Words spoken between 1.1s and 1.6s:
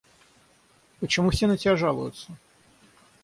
все на